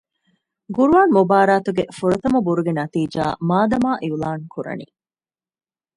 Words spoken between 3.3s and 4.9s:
މާދަމާ އިޢުލާން ކުރަނީ